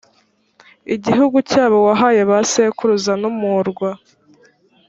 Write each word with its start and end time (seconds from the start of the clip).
igihugu 0.95 1.37
cyabo 1.49 1.77
wahaye 1.87 2.21
ba 2.29 2.39
sekuruza 2.51 3.13
n 3.21 3.23
umurwa 3.31 3.89